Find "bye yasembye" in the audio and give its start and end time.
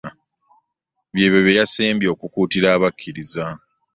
1.45-2.07